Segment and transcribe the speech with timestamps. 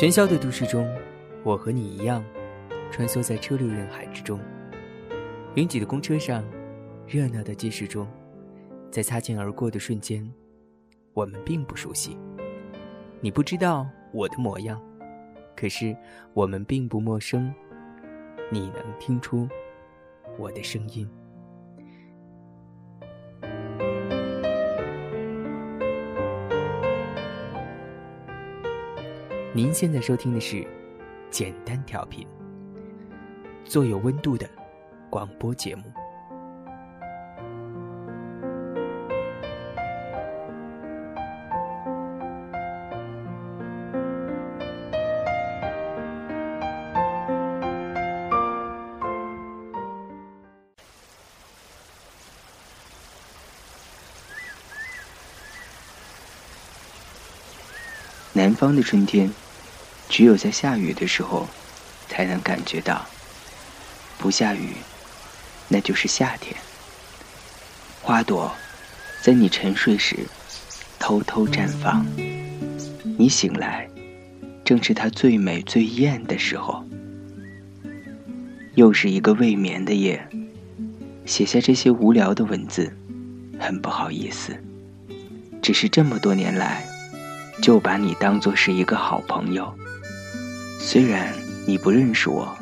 [0.00, 0.90] 喧嚣的都市中，
[1.44, 2.24] 我和你一样，
[2.90, 4.40] 穿梭在车流人海之中。
[5.56, 6.42] 拥挤的公车上，
[7.06, 8.08] 热闹的街市中，
[8.90, 10.26] 在擦肩而过的瞬间，
[11.12, 12.16] 我们并不熟悉。
[13.20, 14.80] 你不知道我的模样，
[15.54, 15.94] 可是
[16.32, 17.54] 我们并不陌生。
[18.50, 19.46] 你能听出
[20.38, 21.06] 我的声音？
[29.52, 30.56] 您现在收听的是
[31.28, 32.24] 《简单调频》，
[33.64, 34.48] 做有温度的
[35.10, 35.82] 广播节目。
[58.60, 59.32] 方的春天，
[60.10, 61.48] 只有在下雨的时候，
[62.08, 63.06] 才能感觉到。
[64.18, 64.74] 不下雨，
[65.66, 66.54] 那就是夏天。
[68.02, 68.54] 花朵
[69.22, 70.26] 在你沉睡时
[70.98, 72.04] 偷偷绽放，
[73.16, 73.88] 你醒来，
[74.62, 76.84] 正是它最美最艳的时候。
[78.74, 80.28] 又是一个未眠的夜，
[81.24, 82.94] 写下这些无聊的文字，
[83.58, 84.54] 很不好意思。
[85.62, 86.89] 只是这么多年来。
[87.60, 89.72] 就把你当作是一个好朋友，
[90.78, 91.34] 虽然
[91.66, 92.56] 你不认识我，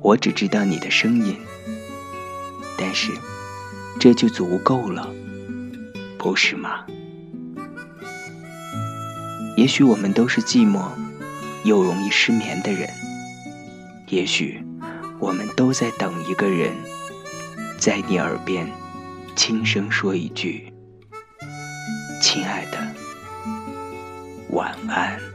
[0.00, 1.36] 我只知道你的声音，
[2.78, 3.12] 但是
[4.00, 5.12] 这就足够了，
[6.18, 6.84] 不是吗？
[9.58, 10.88] 也许我们都是寂寞
[11.64, 12.88] 又容易失眠的人，
[14.08, 14.64] 也许
[15.18, 16.72] 我们都在等一个人，
[17.78, 18.66] 在你耳边
[19.36, 20.72] 轻声说一句
[22.22, 22.80] ：“亲爱的。”
[24.52, 25.31] 晚安。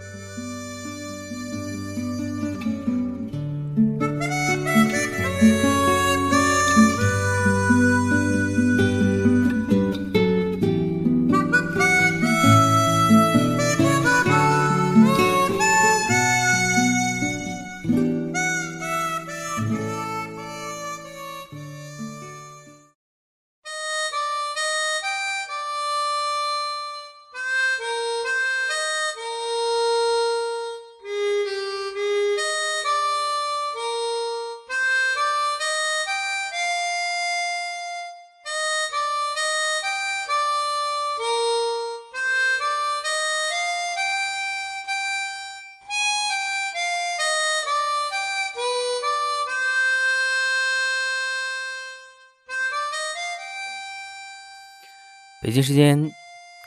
[55.48, 56.12] 北京时间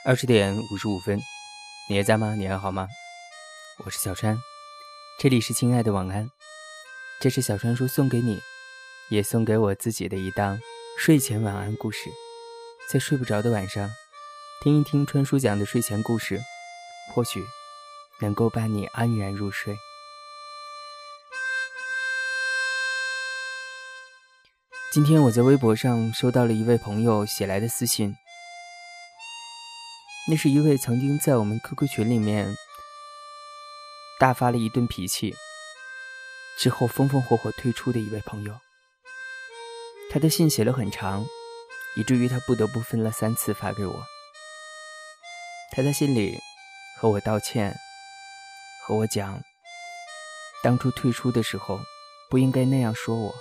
[0.07, 1.21] 二十点五十五分，
[1.87, 2.35] 你还在吗？
[2.35, 2.89] 你还好吗？
[3.85, 4.39] 我是小川，
[5.19, 6.27] 这里是亲爱的晚安。
[7.21, 8.41] 这是小川叔送给你，
[9.11, 10.59] 也送给我自己的一档
[10.99, 12.09] 睡前晚安故事。
[12.91, 13.87] 在睡不着的晚上，
[14.63, 16.41] 听一听川叔讲的睡前故事，
[17.15, 17.45] 或许
[18.23, 19.77] 能够伴你安然入睡。
[24.91, 28.17] 今天我在微博上收到了一位朋友写来的私信。
[30.31, 32.57] 那是一位曾经在我们 QQ 群里面
[34.21, 35.35] 大发了一顿脾气
[36.57, 38.55] 之后风风火火退出的一位朋友。
[40.09, 41.27] 他的信写了很长，
[41.97, 44.07] 以至于他不得不分了三次发给我。
[45.73, 46.39] 他在信里
[47.01, 47.75] 和我道歉，
[48.87, 49.43] 和我讲，
[50.63, 51.81] 当初退出的时候
[52.29, 53.35] 不应该那样说我。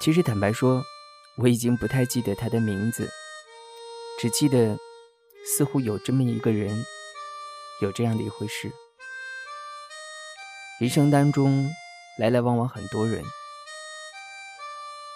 [0.00, 0.82] 其实坦白说，
[1.36, 3.10] 我已经不太记得他的名字。
[4.24, 4.78] 只记得，
[5.44, 6.82] 似乎有这么一个人，
[7.82, 8.72] 有这样的一回事。
[10.80, 11.70] 人生当中，
[12.18, 13.22] 来来往往很多人，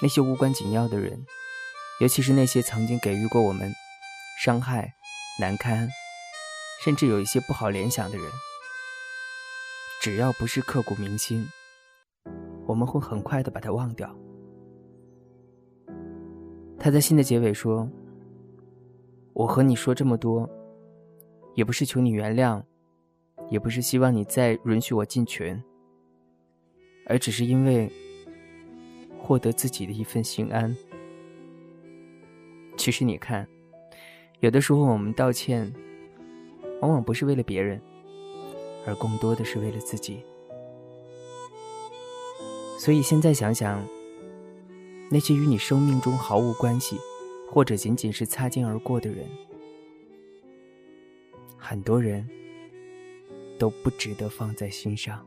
[0.03, 1.25] 那些无关紧要的人，
[2.01, 3.73] 尤其是那些曾经给予过我们
[4.45, 4.93] 伤害、
[5.41, 5.89] 难堪，
[6.85, 8.31] 甚至有一些不好联想的人，
[10.03, 11.51] 只要不是刻骨铭心，
[12.67, 14.15] 我们会很快的把他忘掉。
[16.79, 17.91] 他在信的结尾说。
[19.39, 20.51] 我和你说这么多，
[21.55, 22.61] 也不是求你原谅，
[23.49, 25.63] 也不是希望你再允许我进群，
[27.07, 27.89] 而只是因为
[29.17, 30.77] 获得自己的一份心安。
[32.77, 33.47] 其实你看，
[34.41, 35.73] 有的时候我们道歉，
[36.81, 37.81] 往往不是为了别人，
[38.89, 40.21] 而更多的是为了自己。
[42.77, 43.87] 所以现在想想，
[45.13, 46.99] 那些与你生命中毫无关系。
[47.51, 49.27] 或者仅仅是擦肩而过的人，
[51.57, 52.29] 很多人
[53.59, 55.25] 都不值得放在心上。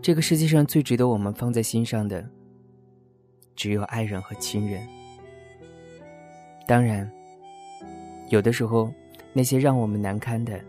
[0.00, 2.28] 这个世界上最值得我们放在心上的，
[3.54, 4.84] 只有爱人和亲人。
[6.66, 7.08] 当然，
[8.30, 8.92] 有的时候，
[9.32, 10.60] 那些让我们难堪的，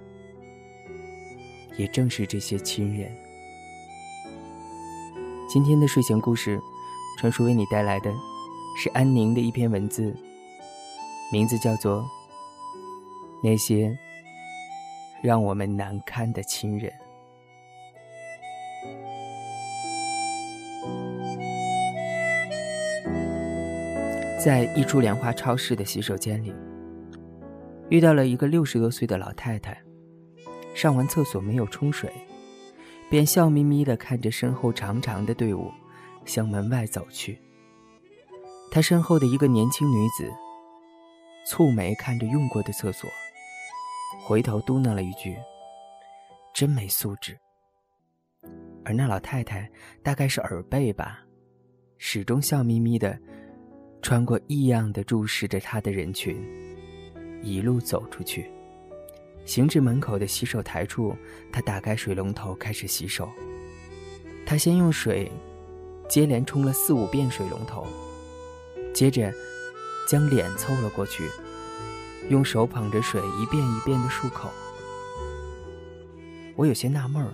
[1.77, 3.11] 也正是这些亲人。
[5.53, 6.59] 今天的睡前故事，
[7.19, 8.11] 传说为你带来的
[8.75, 10.11] 是安宁的一篇文字，
[11.31, 12.01] 名字叫做
[13.44, 13.95] 《那些
[15.21, 16.91] 让我们难堪的亲人》。
[24.44, 26.51] 在一处莲花超市的洗手间里，
[27.89, 29.79] 遇到了一个六十多岁的老太太。
[30.73, 32.11] 上完厕所没有冲水，
[33.13, 35.71] 便笑眯眯地看着身后长长的队伍，
[36.25, 37.38] 向门外走去。
[38.71, 40.27] 他身后的一个年轻女子
[41.48, 43.07] 蹙眉看着用过的厕所，
[44.25, 45.38] 回头嘟囔了一句
[46.56, 47.38] ：“真没素质。”
[48.83, 49.69] 而那老太太
[50.01, 51.19] 大概是耳背吧，
[52.00, 53.15] 始终笑眯眯的。
[54.01, 56.36] 穿过异样的注视着她的人群，
[57.44, 58.50] 一路走出去，
[59.45, 61.15] 行至门口的洗手台处，
[61.51, 63.29] 他打开水龙头开始洗手。
[64.45, 65.31] 他先用水
[66.09, 67.87] 接连冲了四五遍水龙头，
[68.93, 69.33] 接着
[70.07, 71.29] 将脸凑了过去，
[72.29, 74.49] 用手捧着水一遍一遍的漱口。
[76.55, 77.33] 我有些纳闷儿，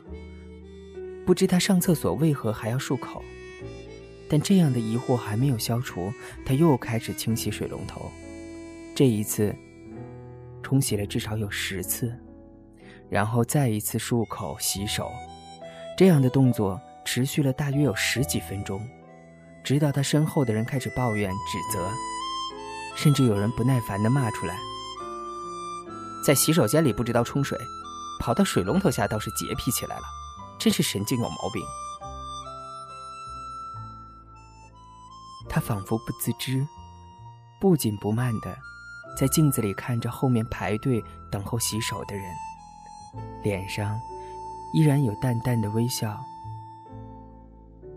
[1.25, 3.23] 不知他上厕所为何还要漱口。
[4.31, 6.13] 但这样的疑惑还没有消除，
[6.45, 8.11] 他又开始清洗水龙头。
[8.93, 9.55] 这一次，
[10.69, 12.15] 冲洗了至少有十次，
[13.09, 15.11] 然后再一次漱口洗手。
[15.97, 18.79] 这样的动作持续了大约有十几分钟，
[19.63, 21.89] 直到他身后的人开始抱怨、指责，
[22.95, 24.55] 甚至有人不耐烦地骂出来
[26.23, 27.57] ：“在洗手间里不知道冲水，
[28.19, 30.03] 跑到水龙头下倒是洁癖起来了，
[30.59, 31.63] 真是神经有毛病。”
[35.49, 36.63] 他仿佛不自知，
[37.59, 38.55] 不紧不慢的
[39.19, 42.23] 在镜子里看着后面排队等候洗手的人，
[43.43, 43.99] 脸上
[44.73, 46.17] 依然有淡淡的微笑。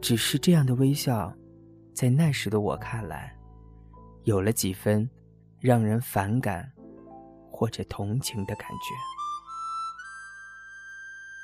[0.00, 1.32] 只是这样的微笑，
[1.94, 3.32] 在那时的我看来，
[4.24, 5.08] 有了几分
[5.60, 6.72] 让人反感
[7.52, 8.92] 或者同情的感觉。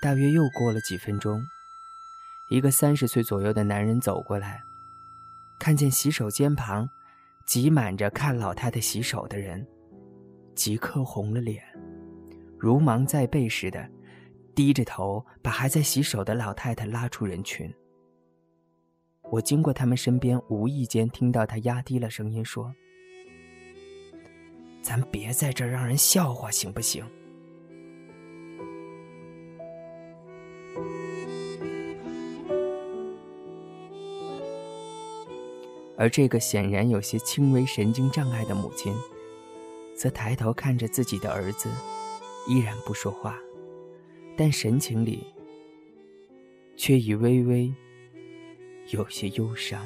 [0.02, 1.40] 大约又过了几分钟，
[2.50, 4.60] 一个三十岁左右的男人走过来。
[5.56, 6.88] 看见洗手间旁
[7.48, 9.66] 挤满着看老太太洗手的人，
[10.54, 11.64] 即刻红了脸，
[12.58, 13.88] 如芒在背似的，
[14.54, 17.72] 低着头把还在洗手的老太太拉出人群。
[19.30, 22.70] 我经过他们身边，无意间听到他压低了声音说
[24.84, 27.02] ：“咱别在这让人笑话，行不行？”
[35.98, 38.94] 而这个显然有些轻微神经障碍的母亲，
[39.96, 41.68] 则抬头看着自己的儿子，
[42.48, 43.36] 依然不说话，
[44.36, 45.26] 但神情里
[46.76, 47.74] 却已微微
[48.90, 49.84] 有些忧伤，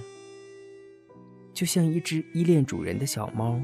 [1.55, 3.59] 就像一只依恋主人的小猫，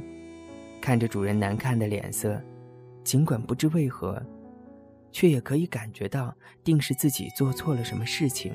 [0.80, 2.42] 看着主人难看的脸色，
[3.04, 4.22] 尽管不知为何，
[5.12, 6.34] 却也可以感觉到
[6.64, 8.54] 定是自己做错了什么事情，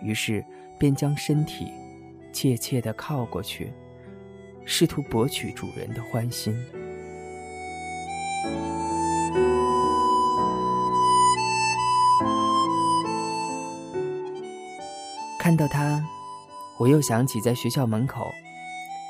[0.00, 0.44] 于是
[0.78, 1.66] 便将身体。
[2.36, 3.72] 怯怯地靠过去，
[4.66, 6.54] 试图博取主人的欢心。
[15.40, 16.04] 看到他，
[16.78, 18.30] 我又想起在学校门口，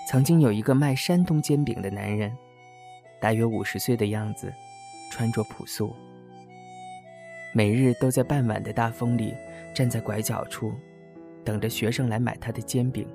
[0.09, 2.33] 曾经有一个卖山东煎饼的男人，
[3.21, 4.55] 大约五十岁的样子，
[5.11, 5.93] 穿着朴素，
[7.53, 9.35] 每日都在傍晚的大风里
[9.75, 10.73] 站在拐角处。
[11.47, 13.07] 等着学生来买他的煎饼。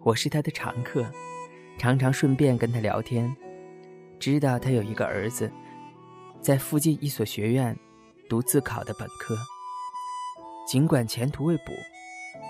[0.00, 1.06] 我是他的常客，
[1.78, 3.34] 常常顺便跟他聊天。
[4.18, 5.48] 知道他有一个儿子，
[6.40, 7.78] 在附近一所学院
[8.28, 9.36] 读自考的本科。
[10.66, 11.72] 尽管前途未卜，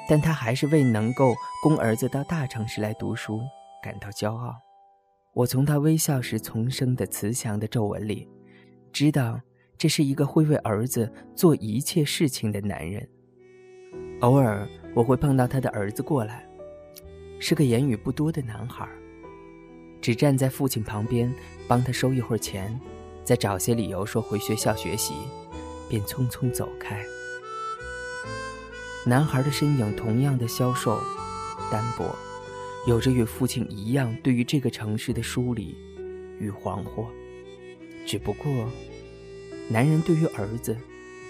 [0.09, 3.41] 但他还是为能够供儿子到大城市来读书
[3.83, 4.57] 感到骄傲。
[5.35, 8.27] 我从他微笑时丛生的慈祥的皱纹里，
[8.93, 9.39] 知道
[9.77, 13.07] 这是一个会为儿子做一切事情的男人。
[14.21, 16.47] 偶尔我会碰到他的儿子过来，
[17.39, 18.87] 是个言语不多的男孩，
[20.03, 21.33] 只站在父亲旁边
[21.67, 22.79] 帮他收一会儿钱，
[23.25, 25.15] 再找些理由说回学校学习，
[25.89, 27.03] 便匆匆走开。
[29.07, 31.01] 男孩的身影同样的消瘦、
[31.73, 32.15] 单薄，
[32.87, 35.75] 有着与父亲一样对于这个城市的疏离
[36.39, 37.07] 与惶惑。
[38.05, 38.69] 只不过，
[39.71, 40.77] 男人对于儿子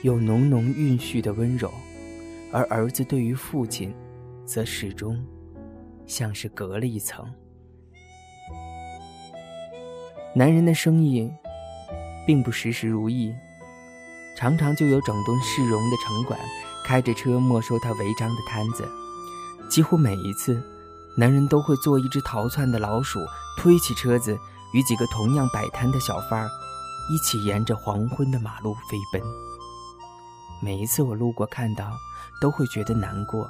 [0.03, 1.73] 有浓浓蕴蓄的温柔，
[2.53, 3.95] 而儿子对于父亲，
[4.45, 5.25] 则始终
[6.07, 7.25] 像是隔了一层。
[10.35, 11.31] 男人的生意
[12.27, 13.35] 并不时时如意，
[14.37, 16.39] 常常就有整顿市容的城管
[16.85, 18.89] 开着车没收他违章的摊子。
[19.69, 20.61] 几乎每一次，
[21.17, 23.21] 男人都会做一只逃窜的老鼠，
[23.59, 24.37] 推起车子，
[24.73, 26.49] 与几个同样摆摊的小贩儿
[27.13, 29.23] 一起沿着黄昏的马路飞奔。
[30.63, 31.93] 每一次我路过看到，
[32.41, 33.49] 都会觉得难过。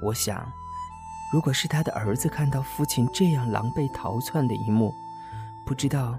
[0.00, 0.46] 我想，
[1.32, 4.90] 如果是他的儿子看到父亲这样狼狈逃窜的一幕，
[5.66, 6.18] 不知道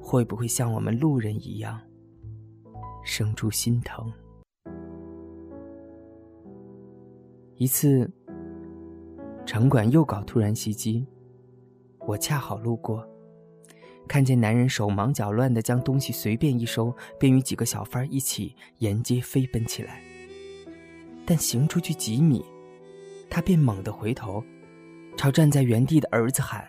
[0.00, 1.80] 会不会像我们路人一样
[3.04, 4.12] 生出心疼。
[7.56, 8.10] 一次，
[9.44, 11.06] 城管又搞突然袭击，
[12.06, 13.06] 我恰好路过，
[14.08, 20.02] 看见男人手忙脚乱的将东西随便一收，便与几个小贩一起沿街飞奔起来。
[21.24, 22.44] 但行出去几米，
[23.28, 24.42] 他便猛地回头，
[25.16, 26.66] 朝站在原地的儿子喊：“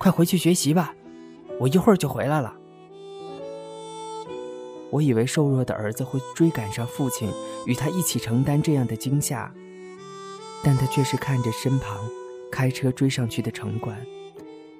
[0.00, 0.94] 快回去学习吧！”
[1.60, 2.56] 我一会儿就回来了。
[4.90, 7.28] 我以为瘦弱的儿子会追赶上父亲，
[7.66, 9.52] 与他一起承担这样的惊吓，
[10.62, 11.98] 但他却是看着身旁
[12.50, 13.98] 开车追上去的城管，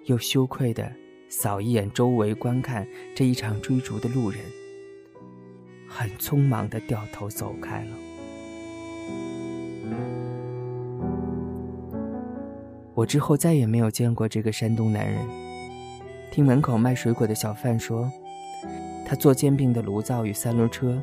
[0.04, 0.90] 又羞愧的
[1.28, 4.40] 扫一眼周围观看这一场追逐的路人，
[5.88, 7.90] 很匆忙的掉头走开了。
[12.94, 15.18] 我之后再也没有见过这个山东男人。
[16.30, 18.10] 听门口卖水果的小贩说，
[19.04, 21.00] 他做煎饼的炉灶与三轮车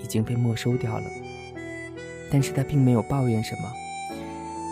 [0.00, 1.04] 已经被没收掉了。
[2.32, 3.72] 但是他并没有抱怨什么，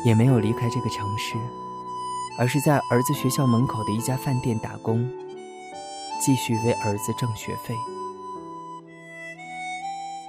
[0.05, 1.37] 也没有离开这个城市，
[2.39, 5.07] 而是在儿子学校门口的一家饭店打工，
[6.25, 7.75] 继续为儿子挣学费。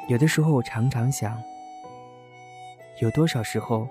[0.07, 1.41] 有的时候，我常常想，
[2.99, 3.87] 有多少时候，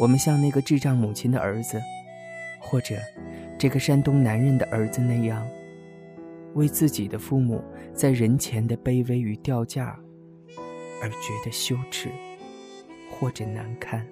[0.00, 1.80] 我们像那个智障母亲的儿子，
[2.58, 2.96] 或者……
[3.58, 5.48] 这个山东男人的儿子那样，
[6.52, 7.64] 为自己的父母
[7.94, 9.98] 在人前的卑微与掉价
[11.02, 12.10] 而觉得羞耻
[13.10, 14.06] 或者难堪，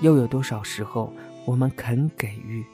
[0.00, 1.12] 又有多少时候，
[1.46, 2.66] 我们肯给予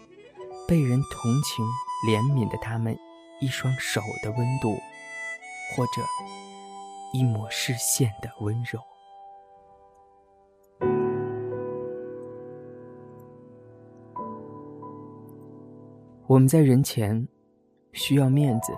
[0.66, 1.62] 被人同情
[2.08, 2.96] 怜悯的他们
[3.40, 4.74] 一双手的温度，
[5.76, 6.02] 或者
[7.12, 8.80] 一抹视线的温柔？
[16.26, 17.28] 我们在人前
[17.92, 18.72] 需要面子，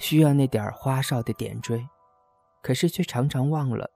[0.00, 1.86] 需要那点花哨的点缀，
[2.60, 3.88] 可是却常常忘了，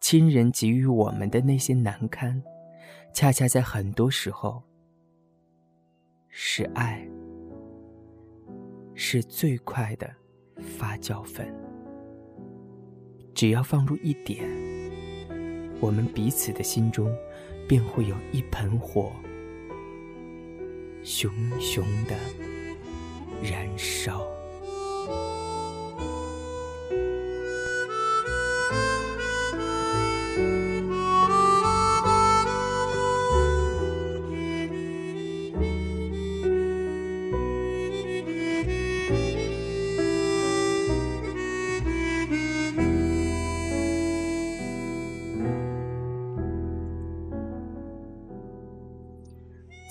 [0.00, 2.40] 亲人给予我们的那些难堪，
[3.12, 4.62] 恰恰在很多时候
[6.28, 7.06] 是爱，
[8.94, 10.08] 是最快的
[10.78, 11.52] 发酵粉。
[13.34, 14.44] 只要放入一点，
[15.80, 17.10] 我们彼此的心中
[17.66, 19.12] 便会有一盆火。
[21.02, 22.14] 熊熊的
[23.42, 24.26] 燃烧。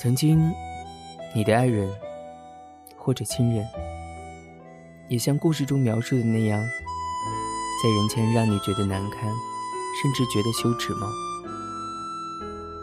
[0.10, 0.52] 曾经。
[1.36, 1.88] 你的爱人，
[2.98, 3.64] 或者亲人，
[5.08, 9.22] 也像故事中描述的那样，在人前让你觉得难堪，
[10.02, 11.08] 甚至觉得羞耻吗？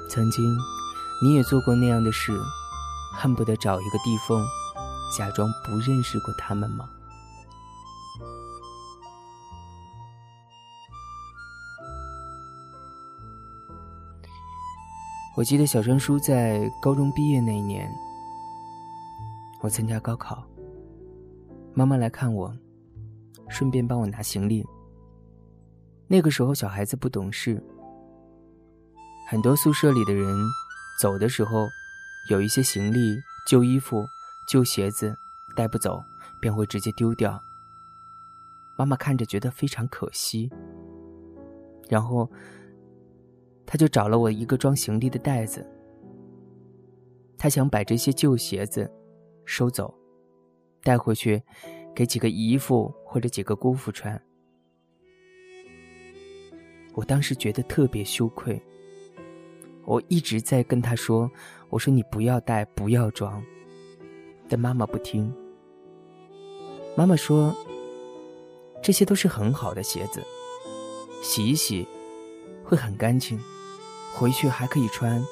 [0.08, 0.56] 曾经，
[1.20, 2.30] 你也做过那样的事，
[3.12, 4.46] 恨不得找一个地缝，
[5.18, 6.88] 假装不认识过他们吗？
[15.36, 17.86] 我记得小川叔在高中毕业那一年。
[19.60, 20.42] 我参加高考，
[21.74, 22.50] 妈妈来看我，
[23.50, 24.64] 顺便帮我拿行李。
[26.08, 27.62] 那个时候小孩子不懂事，
[29.28, 30.34] 很多宿舍里的人
[31.02, 31.66] 走的时候，
[32.30, 34.06] 有一些行李、旧衣服、
[34.48, 35.14] 旧鞋子
[35.54, 36.02] 带不走，
[36.40, 37.38] 便会直接丢掉。
[38.78, 40.50] 妈妈看着觉得非常可惜，
[41.90, 42.30] 然后
[43.66, 45.66] 他就找了我一个装行李的袋子，
[47.36, 48.90] 他想把这些旧鞋子。
[49.48, 49.94] 收走，
[50.82, 51.40] 带回去，
[51.94, 54.20] 给几个姨父或者几个姑父穿。
[56.94, 58.60] 我当时觉得特别羞愧，
[59.84, 61.30] 我一直在跟他说
[61.70, 63.40] ：“我说你不要带，不要装。”
[64.50, 65.32] 但妈妈不听。
[66.96, 67.54] 妈妈说
[68.82, 70.20] ：“这些都是很好的鞋子，
[71.22, 71.86] 洗一洗
[72.64, 73.38] 会很干净，
[74.18, 75.22] 回去还可以穿。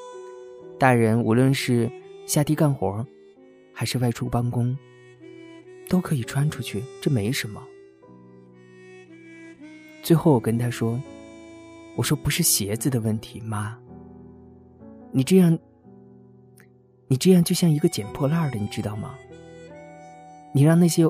[0.78, 1.90] 大人无论是
[2.26, 3.04] 下地干活，
[3.72, 4.76] 还是外出办公，
[5.88, 7.62] 都可以穿出去，这没什么。”
[10.02, 11.00] 最后我跟他说
[11.96, 13.78] ：“我说不是鞋子的问题，妈。”
[15.10, 15.58] 你这样，
[17.08, 19.14] 你这样就像一个捡破烂的，你知道吗？
[20.52, 21.04] 你让那些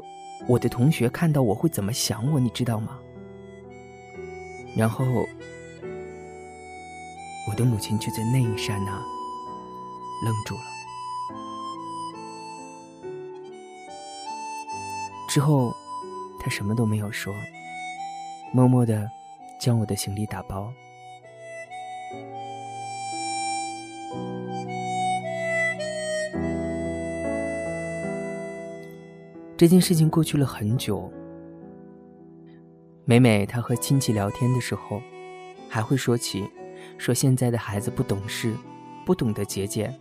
[0.46, 2.98] 我的同学看到我会怎么想我，你知道吗？
[4.76, 5.04] 然后，
[7.48, 8.92] 我的母亲却在那一刹那
[10.24, 10.62] 愣住了。
[15.28, 15.74] 之后，
[16.38, 17.34] 她什么都没有说，
[18.52, 19.10] 默默的
[19.58, 20.72] 将我的行李打包。
[29.56, 31.10] 这件事情过去了很久，
[33.04, 35.00] 每每他和亲戚聊天的时候，
[35.68, 36.44] 还会说起，
[37.04, 38.56] 说现在的孩子不懂事，
[39.04, 39.94] 不懂得节俭，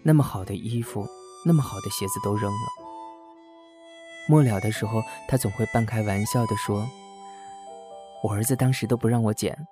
[0.00, 1.04] 那么好的衣服，
[1.44, 2.68] 那么好的鞋子都扔了。
[4.28, 6.88] 末了的时候，他总会半开玩笑的说
[8.22, 9.66] ：“我儿子当时都不让我捡，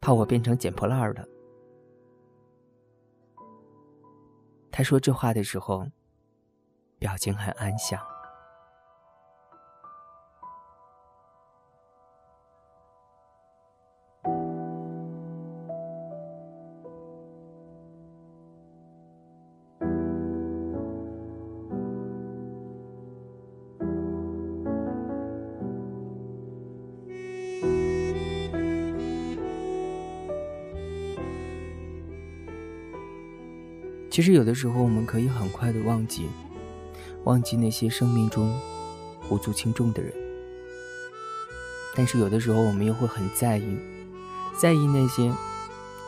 [0.00, 1.28] 怕我变成捡破烂的。”
[4.72, 5.86] 他说这话的时候。
[6.96, 8.00] 表情很安详。
[34.14, 36.28] 其实，有的时候我们可以很快的忘记。
[37.24, 38.56] 忘记那些生命中
[39.28, 40.14] 无足轻重的人，
[41.96, 43.76] 但是有的时候我们又会很在意，
[44.56, 45.32] 在意那些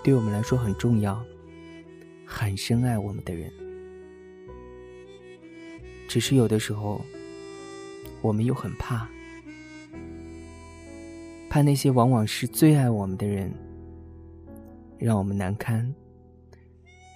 [0.05, 1.21] 对我们来说很重要、
[2.25, 3.51] 很深爱我们的人。
[6.07, 7.05] 只是有的时候，
[8.23, 9.09] 我们又很怕，
[11.51, 13.53] 怕那些往往是最爱我们的人，
[14.97, 15.92] 让我们难堪，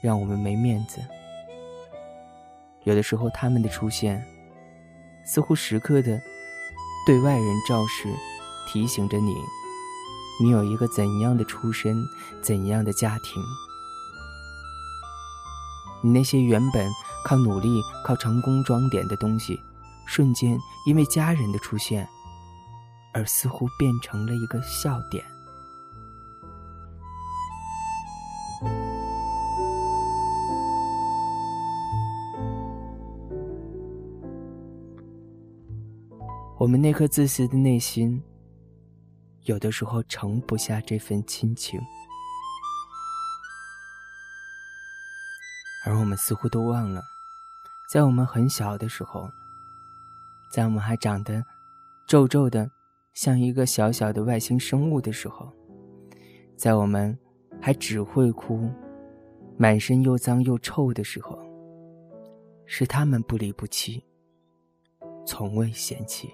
[0.00, 1.00] 让我们没面子。
[2.84, 4.24] 有的时候，他们的出现，
[5.24, 6.20] 似乎时刻的
[7.06, 8.08] 对外人昭示，
[8.66, 9.34] 提醒着你，
[10.42, 12.02] 你有一个怎样的出身，
[12.42, 13.42] 怎样的家庭。
[16.02, 16.90] 你那些原本
[17.26, 19.60] 靠努力、靠成功装点的东西，
[20.06, 22.08] 瞬间因为家人的出现，
[23.12, 25.22] 而似乎变成了一个笑点。
[36.60, 38.22] 我们那颗自私的内心，
[39.44, 41.80] 有的时候盛不下这份亲情，
[45.86, 47.00] 而我们似乎都忘了，
[47.90, 49.26] 在我们很小的时候，
[50.52, 51.42] 在我们还长得
[52.06, 52.70] 皱皱的，
[53.14, 55.50] 像一个小小的外星生物的时候，
[56.58, 57.18] 在我们
[57.58, 58.70] 还只会哭，
[59.56, 61.38] 满身又脏又臭的时候，
[62.66, 64.04] 是他们不离不弃，
[65.24, 66.30] 从未嫌弃。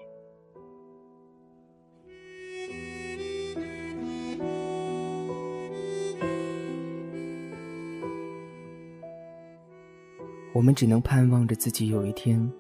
[10.57, 12.51] 我们只能盼望着自己有一天，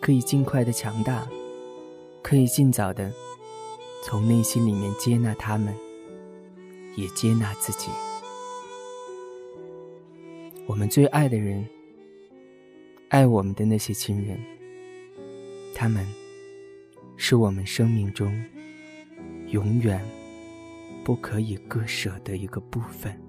[0.00, 1.24] 可以尽快的强大，
[2.24, 3.12] 可以尽早的
[4.02, 5.72] 从内心里面接纳他们，
[6.96, 7.88] 也接纳自己。
[10.66, 11.64] 我们最爱的人，
[13.10, 14.36] 爱我们的那些亲人，
[15.72, 16.04] 他们
[17.16, 18.36] 是我们生命中
[19.50, 20.04] 永远
[21.04, 23.23] 不可以割舍的一个部分。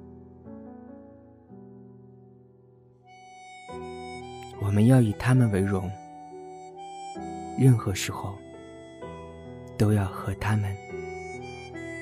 [4.65, 5.89] 我们要以他们为荣，
[7.56, 8.36] 任何时候
[9.78, 10.75] 都要和他们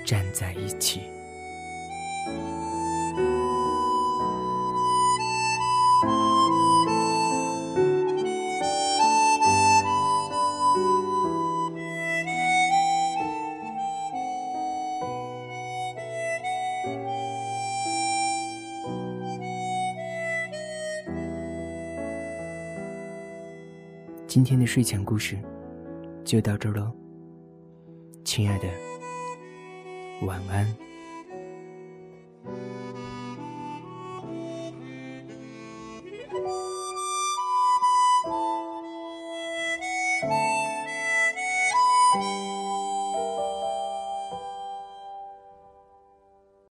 [0.05, 1.01] 站在一起。
[24.33, 25.37] 今天的睡前故事
[26.25, 26.91] 就到这儿喽，
[28.25, 28.67] 亲爱的，
[30.25, 30.65] 晚安。